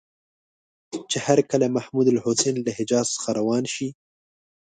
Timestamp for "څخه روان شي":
3.15-3.87